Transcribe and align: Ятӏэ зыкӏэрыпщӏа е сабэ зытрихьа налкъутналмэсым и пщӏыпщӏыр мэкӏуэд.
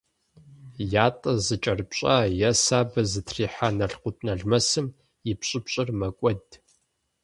Ятӏэ 1.05 1.31
зыкӏэрыпщӏа 1.45 2.15
е 2.49 2.51
сабэ 2.63 3.01
зытрихьа 3.11 3.67
налкъутналмэсым 3.77 4.87
и 5.31 5.33
пщӏыпщӏыр 5.39 5.89
мэкӏуэд. 5.99 6.45